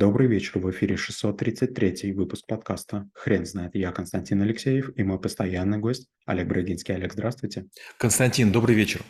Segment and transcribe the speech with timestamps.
[0.00, 3.74] Добрый вечер, в эфире 633 выпуск подкаста «Хрен знает».
[3.74, 6.94] Я Константин Алексеев и мой постоянный гость Олег Брагинский.
[6.94, 7.66] Олег, здравствуйте.
[7.98, 9.02] Константин, добрый вечер.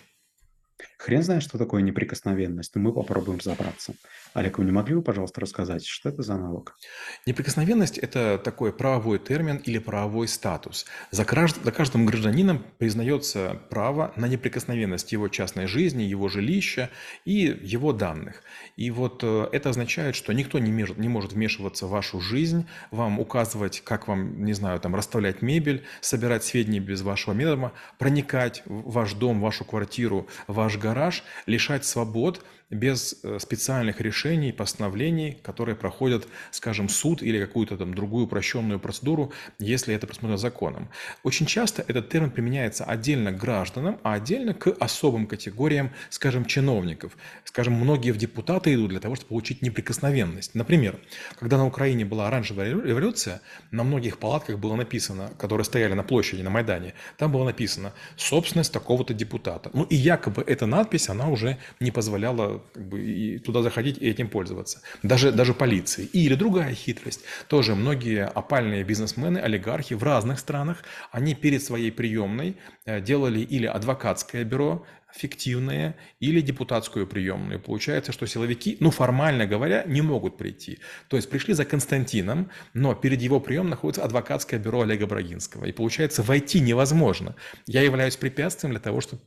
[0.98, 3.94] Хрен знает, что такое неприкосновенность, но мы попробуем разобраться.
[4.32, 6.76] Олег, вы не могли бы, пожалуйста, рассказать, что это за налог?
[7.26, 10.86] Неприкосновенность– это такой правовой термин или правовой статус.
[11.10, 11.56] За, кажд...
[11.64, 16.90] за каждым гражданином признается право на неприкосновенность его частной жизни, его жилища
[17.24, 18.42] и его данных.
[18.76, 20.90] И вот э, это означает, что никто не, меж...
[20.90, 25.84] не может вмешиваться в вашу жизнь, вам указывать, как вам, не знаю, там, расставлять мебель,
[26.00, 32.44] собирать сведения без вашего метода, проникать в ваш дом, вашу квартиру, ваш гараж, лишать свобод–
[32.70, 39.32] без э, специальных решений, постановлений, которые проходят, скажем, суд или какую-то там другую упрощенную процедуру,
[39.58, 40.88] если это предусмотрено законом.
[41.24, 47.16] Очень часто этот термин применяется отдельно к гражданам, а отдельно к особым категориям, скажем, чиновников.
[47.44, 50.54] Скажем, многие в депутаты идут для того, чтобы получить неприкосновенность.
[50.54, 50.98] Например,
[51.38, 53.40] когда на Украине была оранжевая революция,
[53.72, 58.72] на многих палатках было написано, которые стояли на площади, на Майдане, там было написано «собственность
[58.72, 59.70] такого-то депутата».
[59.72, 64.08] Ну и якобы эта надпись, она уже не позволяла как бы, и туда заходить и
[64.08, 64.80] этим пользоваться.
[65.02, 66.04] Даже, даже полиции.
[66.12, 67.20] Или другая хитрость.
[67.48, 73.66] Тоже многие опальные бизнесмены, олигархи в разных странах, они перед своей приемной э, делали или
[73.66, 77.60] адвокатское бюро, фиктивные или депутатскую приемную.
[77.60, 80.78] Получается, что силовики, ну формально говоря, не могут прийти.
[81.08, 85.64] То есть пришли за Константином, но перед его приемом находится адвокатское бюро Олега Брагинского.
[85.64, 87.34] И получается, войти невозможно.
[87.66, 89.22] Я являюсь препятствием для того, чтобы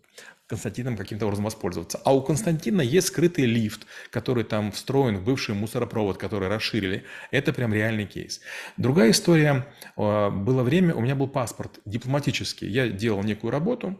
[0.48, 2.02] Константином каким-то образом воспользоваться.
[2.04, 7.06] А у Константина есть скрытый лифт, который там встроен в бывший мусоропровод, который расширили.
[7.32, 8.42] Это прям реальный кейс.
[8.78, 9.68] Другая история.
[9.96, 12.68] Э, было время, у меня был паспорт дипломатический.
[12.68, 14.00] Я делал некую работу,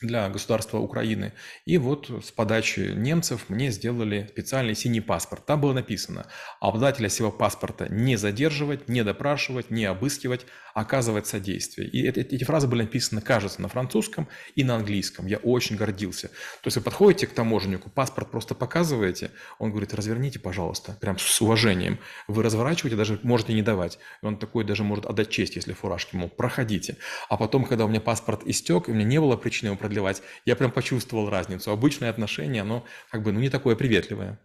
[0.00, 1.32] для государства Украины.
[1.64, 5.46] И вот с подачи немцев мне сделали специальный синий паспорт.
[5.46, 6.26] Там было написано,
[6.60, 11.88] обладателя сего паспорта не задерживать, не допрашивать, не обыскивать, оказывать содействие.
[11.88, 15.26] И эти фразы были написаны, кажется, на французском и на английском.
[15.26, 16.28] Я очень гордился.
[16.28, 21.40] То есть вы подходите к таможеннику, паспорт просто показываете, он говорит, разверните, пожалуйста, прям с
[21.40, 21.98] уважением.
[22.28, 23.98] Вы разворачиваете, даже можете не давать.
[24.22, 26.98] И он такой даже может отдать честь, если фуражки, мол, проходите.
[27.30, 30.22] А потом, когда у меня паспорт истек, и у меня не было причины его продлевать,
[30.44, 31.70] я прям почувствовал разницу.
[31.70, 34.38] Обычное отношение, оно как бы, ну, не такое приветливое.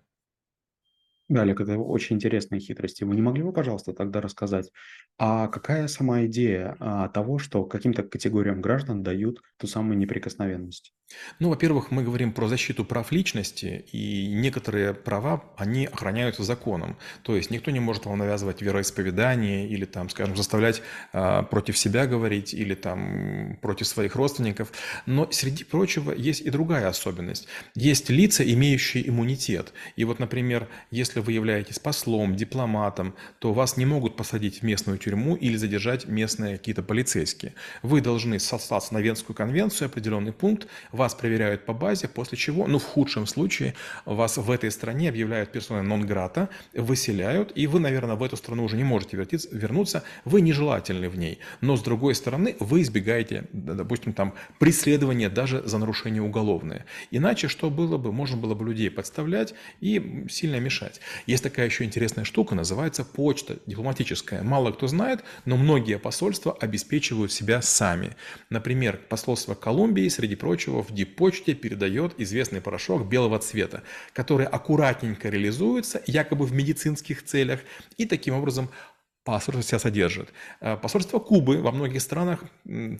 [1.29, 3.03] Да, Олег, это очень интересные хитрости.
[3.05, 4.69] Вы не могли бы, пожалуйста, тогда рассказать,
[5.17, 10.93] а какая сама идея а, того, что каким-то категориям граждан дают ту самую неприкосновенность?
[11.39, 16.97] Ну, во-первых, мы говорим про защиту прав личности, и некоторые права, они охраняются законом.
[17.23, 20.81] То есть никто не может вам навязывать вероисповедание или, там, скажем, заставлять
[21.13, 24.71] э, против себя говорить или там против своих родственников.
[25.05, 27.47] Но среди прочего есть и другая особенность.
[27.75, 29.73] Есть лица, имеющие иммунитет.
[29.95, 34.97] И вот, например, если вы являетесь послом, дипломатом, то вас не могут посадить в местную
[34.97, 37.53] тюрьму или задержать местные какие-то полицейские.
[37.81, 40.67] Вы должны сослаться на Венскую конвенцию, определенный пункт,
[41.01, 43.73] вас проверяют по базе, после чего, ну в худшем случае,
[44.05, 48.77] вас в этой стране объявляют персоной нон-грата, выселяют, и вы, наверное, в эту страну уже
[48.77, 51.39] не можете вернуться, вы нежелательны в ней.
[51.59, 56.85] Но с другой стороны, вы избегаете, допустим, там преследования даже за нарушение уголовное.
[57.09, 58.11] Иначе что было бы?
[58.11, 61.01] Можно было бы людей подставлять и сильно мешать.
[61.25, 64.43] Есть такая еще интересная штука, называется почта дипломатическая.
[64.43, 68.15] Мало кто знает, но многие посольства обеспечивают себя сами.
[68.51, 76.01] Например, посольство Колумбии, среди прочего, в в передает известный порошок белого цвета, который аккуратненько реализуется,
[76.05, 77.61] якобы в медицинских целях,
[77.97, 78.69] и таким образом
[79.23, 80.33] посольство себя содержит.
[80.61, 82.43] Э, посольство Кубы во многих странах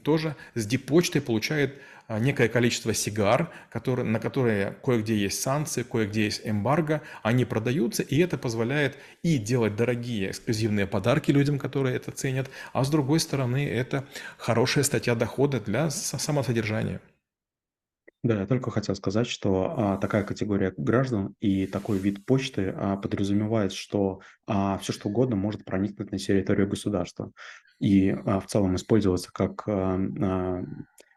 [0.04, 6.26] тоже с диппочтой получает э, некое количество сигар, которые, на которые кое-где есть санкции, кое-где
[6.26, 12.12] есть эмбарго, они продаются, и это позволяет и делать дорогие эксклюзивные подарки людям, которые это
[12.12, 14.06] ценят, а с другой стороны это
[14.38, 17.02] хорошая статья дохода для самосодержания.
[18.24, 22.96] Да, я только хотел сказать, что а, такая категория граждан и такой вид почты а,
[22.96, 27.32] подразумевает, что а, все что угодно может проникнуть на территорию государства
[27.80, 30.64] и а, в целом использоваться как, а, а,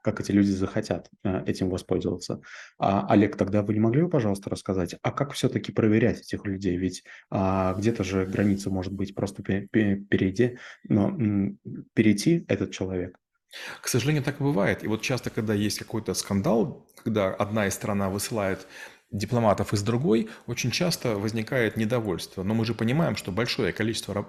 [0.00, 2.40] как эти люди захотят а, этим воспользоваться.
[2.78, 6.78] А, Олег, тогда вы не могли бы, пожалуйста, рассказать, а как все-таки проверять этих людей?
[6.78, 10.56] Ведь а, где-то же граница может быть просто перейти,
[10.88, 11.14] но
[11.92, 13.18] перейти этот человек
[13.80, 14.84] к сожалению, так и бывает.
[14.84, 18.66] И вот часто, когда есть какой-то скандал, когда одна из стран высылает
[19.14, 22.42] дипломатов из другой, очень часто возникает недовольство.
[22.42, 24.26] Но мы же понимаем, что большое количество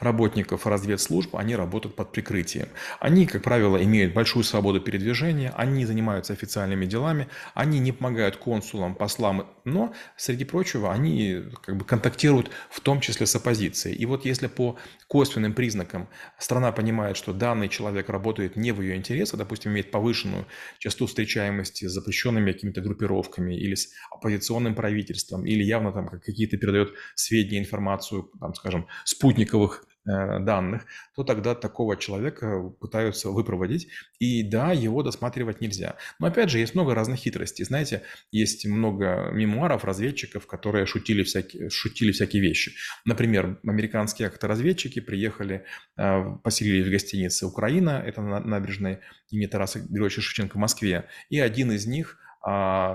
[0.00, 2.68] работников разведслужб, они работают под прикрытием.
[3.00, 8.96] Они, как правило, имеют большую свободу передвижения, они занимаются официальными делами, они не помогают консулам,
[8.96, 13.96] послам, но, среди прочего, они как бы контактируют в том числе с оппозицией.
[13.96, 14.76] И вот если по
[15.06, 16.08] косвенным признакам
[16.38, 20.46] страна понимает, что данный человек работает не в ее интересах, допустим, имеет повышенную
[20.78, 23.90] частоту встречаемости с запрещенными какими-то группировками или с
[24.24, 30.84] оппозиционным правительством, или явно там какие-то передает сведения, информацию, там, скажем, спутниковых Э, данных,
[31.16, 33.88] то тогда такого человека пытаются выпроводить.
[34.18, 35.96] И да, его досматривать нельзя.
[36.18, 37.64] Но опять же, есть много разных хитростей.
[37.64, 42.74] Знаете, есть много мемуаров разведчиков, которые шутили всякие, шутили всякие вещи.
[43.06, 45.64] Например, американские авторазведчики приехали,
[45.96, 48.98] э, поселились в гостинице «Украина», это на набережной
[49.30, 52.18] имени Тараса Григорьевича Шевченко в Москве, и один из них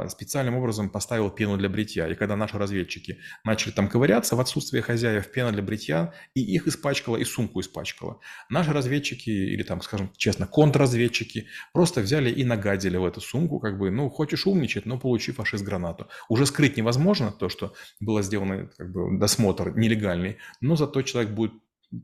[0.09, 2.07] специальным образом поставил пену для бритья.
[2.07, 6.67] И когда наши разведчики начали там ковыряться в отсутствие хозяев, пена для бритья, и их
[6.67, 8.19] испачкала, и сумку испачкала.
[8.49, 13.79] Наши разведчики, или там, скажем честно, контрразведчики, просто взяли и нагадили в эту сумку, как
[13.79, 16.07] бы, ну, хочешь умничать, но получи фашист гранату.
[16.29, 21.53] Уже скрыть невозможно то, что было сделано, как бы, досмотр нелегальный, но зато человек будет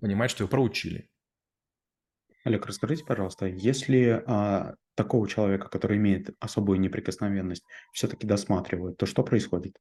[0.01, 1.09] понимать, что его проучили.
[2.45, 9.23] Олег, расскажите, пожалуйста, если а, такого человека, который имеет особую неприкосновенность, все-таки досматривают, то что
[9.23, 9.77] происходит?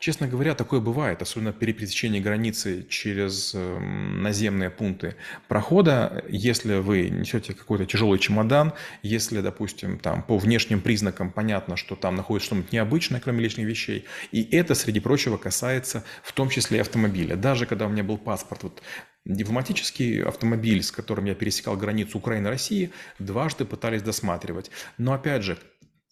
[0.00, 5.14] Честно говоря, такое бывает, особенно при пересечении границы через эм, наземные пункты
[5.46, 6.24] прохода.
[6.28, 8.72] Если вы несете какой-то тяжелый чемодан,
[9.02, 14.06] если, допустим, там по внешним признакам понятно, что там находится что-нибудь необычное, кроме личных вещей,
[14.32, 17.36] и это, среди прочего, касается в том числе и автомобиля.
[17.36, 18.82] Даже когда у меня был паспорт вот,
[19.24, 24.70] Дипломатический автомобиль, с которым я пересекал границу Украины-России, дважды пытались досматривать.
[24.98, 25.58] Но опять же,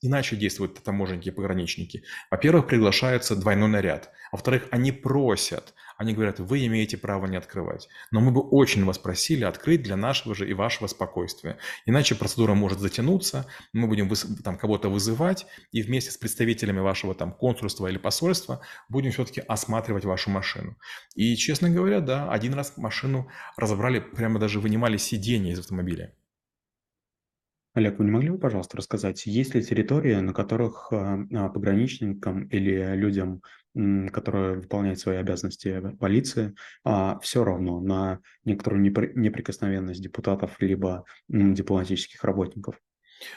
[0.03, 2.05] Иначе действуют таможенники пограничники.
[2.31, 4.11] Во-первых, приглашается двойной наряд.
[4.33, 7.91] Во-вторых, они просят, они говорят, вы имеете право не открывать.
[8.11, 11.59] Но мы бы очень вас просили открыть для нашего же и вашего спокойствия.
[11.85, 14.11] Иначе процедура может затянуться, мы будем
[14.43, 20.07] там кого-то вызывать, и вместе с представителями вашего там консульства или посольства будем все-таки осматривать
[20.07, 20.75] вашу машину.
[21.17, 26.15] И, честно говоря, да, один раз машину разобрали, прямо даже вынимали сиденье из автомобиля.
[27.81, 32.43] Олег, вы не могли бы, пожалуйста, рассказать, есть ли территории, на которых а, а, пограничникам
[32.49, 33.41] или людям,
[33.75, 36.55] которые выполняют свои обязанности полиции,
[36.85, 42.79] а, все равно на некоторую неприкосновенность депутатов либо дипломатических работников?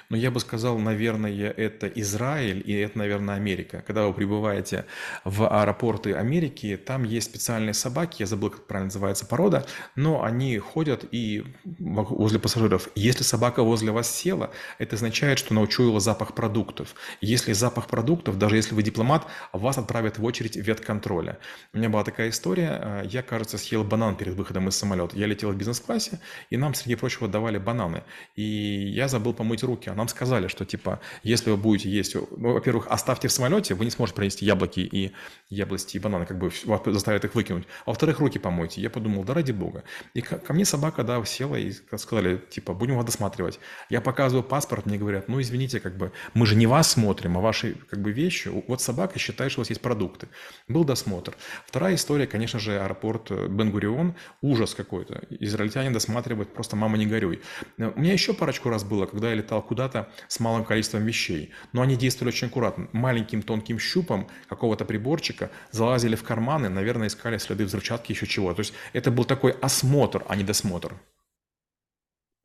[0.10, 3.84] Но я бы сказал, наверное, это Израиль и это, наверное, Америка.
[3.86, 4.86] Когда вы прибываете
[5.24, 9.66] в аэропорты Америки, там есть специальные собаки, я забыл, как правильно называется порода,
[9.96, 12.90] но они ходят и возле пассажиров.
[12.96, 16.96] Если собака возле вас села, это означает, что она учуяла запах продуктов.
[17.22, 21.40] Если запах продуктов, даже если вы дипломат, вас отправят в очередь ветконтроля.
[21.74, 25.18] У меня была такая история, э, я, кажется, съел банан перед выходом из самолета.
[25.18, 26.20] Я летел в бизнес-классе,
[26.50, 28.04] и нам, среди прочего, давали бананы.
[28.36, 32.16] И я забыл помыть руки руки, а нам сказали, что типа, если вы будете есть,
[32.16, 35.12] ну, во-первых, оставьте в самолете, вы не сможете принести яблоки и
[35.50, 36.52] яблости и бананы, как бы
[36.86, 37.68] заставят их выкинуть.
[37.86, 38.82] А во-вторых, руки помойте.
[38.82, 39.84] Я подумал, да ради бога.
[40.14, 43.60] И ко, ко мне собака, да, села и сказали, типа, будем вас досматривать.
[43.90, 47.42] Я показываю паспорт, мне говорят, ну, извините, как бы, мы же не вас смотрим, а
[47.42, 48.50] ваши, как бы, вещи.
[48.68, 50.28] Вот собака считает, что у вас есть продукты.
[50.68, 51.34] Был досмотр.
[51.66, 54.16] Вторая история, конечно же, аэропорт э, Бенгурион.
[54.42, 55.22] Ужас какой-то.
[55.30, 57.42] Израильтяне досматривают, просто мама не горюй.
[57.78, 61.52] У меня еще парочку раз было, когда я летал куда-то с малым количеством вещей.
[61.72, 62.88] Но они действовали очень аккуратно.
[62.92, 68.54] Маленьким тонким щупом какого-то приборчика залазили в карманы, наверное, искали следы взрывчатки, еще чего.
[68.54, 70.94] То есть это был такой осмотр, а не досмотр.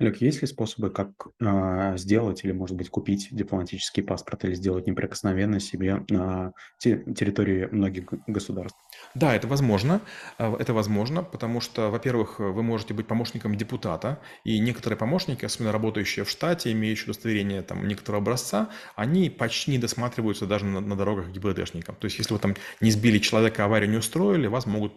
[0.00, 4.86] Олег, есть ли способы, как э, сделать или, может быть, купить дипломатический паспорт или сделать
[4.86, 8.78] неприкосновенно себе на те, территории многих государств?
[9.16, 10.00] Да, это возможно.
[10.38, 15.72] А, это возможно, потому что, во-первых, вы можете быть помощником депутата, и некоторые помощники, особенно
[15.72, 20.94] работающие в штате, имеющие удостоверение там, некоторого образца, они почти не досматриваются даже на, на
[20.94, 21.96] дорогах ГИБДДшникам.
[21.96, 24.92] То есть, если вы там не сбили человека, аварию не устроили, вас могут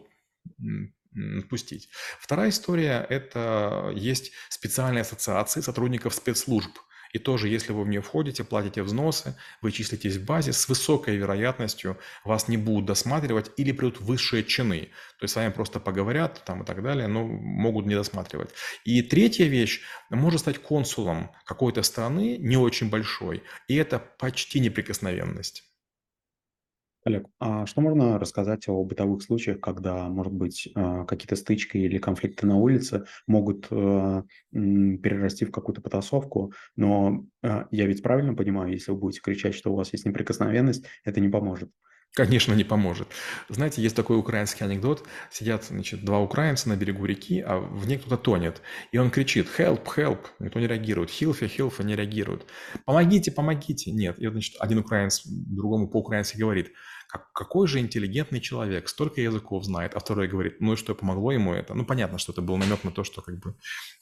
[1.49, 1.89] пустить.
[2.19, 6.71] Вторая история– это есть специальные ассоциации сотрудников спецслужб.
[7.13, 11.17] И тоже, если вы в нее входите, платите взносы, вы числитесь в базе, с высокой
[11.17, 14.91] вероятностью вас не будут досматривать или придут высшие чины.
[15.19, 18.51] То есть с вами просто поговорят там и так далее, но могут не досматривать.
[18.85, 25.70] И третья вещь, может стать консулом какой-то страны, не очень большой, и это почти неприкосновенность.
[27.03, 31.97] Олег, а что можно рассказать о бытовых случаях, когда, может быть, а, какие-то стычки или
[31.97, 34.27] конфликты на улице могут, м,
[34.99, 39.71] перерасти в какую-то потасовку, но, а, я ведь правильно понимаю, если вы будете кричать, что
[39.73, 41.71] у вас есть неприкосновенность, это не поможет?
[42.13, 43.07] Конечно, не поможет.
[43.47, 45.07] Знаете, есть такой украинский анекдот.
[45.31, 48.61] Сидят, значит, два украинца на берегу реки, а в ней кто-то тонет.
[48.91, 51.09] И он кричит «Help, help!» Никто не реагирует.
[51.09, 52.45] «Хилфи, хилфи!» Не реагируют.
[52.85, 54.19] «Помогите, помогите!» Нет.
[54.19, 56.73] И значит, один украинец другому по-украински говорит
[57.11, 61.33] как, какой же интеллигентный человек, столько языков знает, а второй говорит, ну и что, помогло
[61.33, 61.73] ему это?
[61.73, 63.55] Ну, понятно, что это был намек на то, что как бы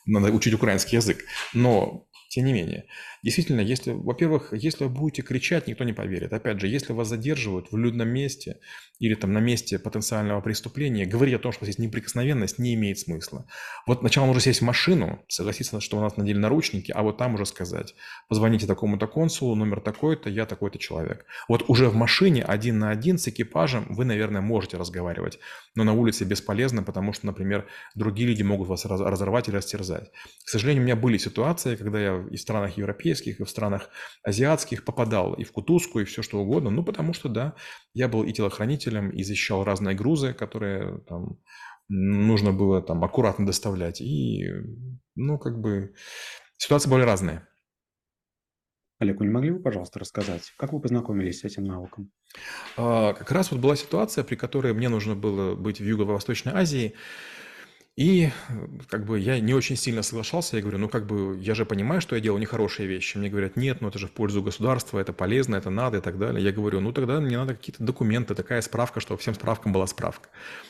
[0.06, 1.24] надо учить украинский язык,
[1.54, 2.86] но тем не менее,
[3.24, 6.31] действительно, если, во-первых, если вы будете кричать, никто не поверит.
[6.31, 8.59] Опять же, если вас задерживают в людном месте
[9.00, 13.48] или там на месте потенциального преступления, говорить о том, что здесь неприкосновенность, не имеет смысла.
[13.88, 17.33] Вот сначала нужно сесть в машину, согласиться, что у нас надели наручники, а вот там
[17.33, 17.95] уже сказать,
[18.27, 21.25] позвоните такому-то консулу, номер такой-то, я такой-то человек.
[21.48, 25.39] Вот уже в машине один на один с экипажем вы, наверное, можете разговаривать,
[25.75, 30.12] но на улице бесполезно, потому что, например, другие люди могут вас разорвать или растерзать.
[30.45, 33.89] К сожалению, у меня были ситуации, когда я и в странах европейских, и в странах
[34.23, 36.69] азиатских попадал и в кутузку, и все что угодно.
[36.69, 37.55] Ну, потому что, да,
[37.93, 41.39] я был и телохранителем, и защищал разные грузы, которые там
[41.89, 44.01] нужно было там аккуратно доставлять.
[44.01, 44.47] И,
[45.15, 45.93] ну, как бы
[46.57, 47.47] ситуации были разные.
[48.99, 52.11] Олег, вы не могли бы, пожалуйста, рассказать, как вы познакомились с этим навыком?
[52.75, 56.95] А, как раз вот была ситуация, при которой мне нужно было быть в Юго-Восточной Азии,
[58.00, 58.32] и
[58.88, 60.56] как бы я не очень сильно соглашался.
[60.56, 63.18] Я говорю, ну как бы я же понимаю, что я делаю нехорошие вещи.
[63.18, 66.18] Мне говорят, нет, ну это же в пользу государства, это полезно, это надо и так
[66.18, 66.41] далее.
[66.41, 70.29] Я говорю, ну тогда мне надо какие-то документы, такая справка, чтобы всем справкам была справка.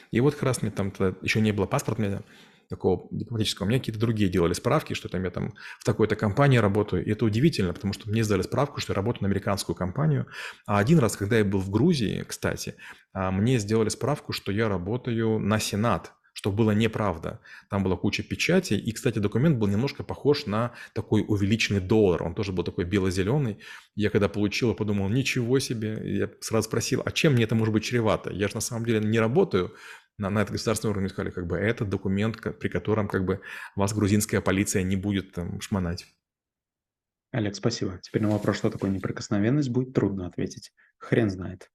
[0.09, 2.21] И вот как раз мне там еще не было паспорта, меня
[2.67, 6.57] такого дипломатического, у меня какие-то другие делали справки, что там я там в такой-то компании
[6.57, 7.05] работаю.
[7.05, 10.25] И это удивительно, потому что мне сделали справку, что я работаю на американскую компанию.
[10.65, 12.73] А один раз, когда я был в Грузии, кстати,
[13.13, 17.39] а, мне сделали справку, что я работаю на Сенат что было неправда.
[17.69, 22.23] Там была куча печати, и, кстати, документ был немножко похож на такой увеличенный доллар.
[22.23, 23.59] Он тоже был такой бело-зеленый.
[23.95, 25.99] Я когда получил, подумал, ничего себе.
[26.03, 28.31] Я сразу спросил, а чем мне это может быть чревато?
[28.31, 29.73] Я же на самом деле не работаю
[30.17, 31.09] на, на это государственном уровне.
[31.09, 33.41] Сказали, как бы, это документ, при котором как бы
[33.75, 36.05] вас грузинская полиция не будет там шмонать.
[37.31, 37.99] Олег, спасибо.
[38.01, 40.71] Теперь на вопрос, что такое неприкосновенность, будет трудно ответить.
[40.97, 41.69] Хрен знает.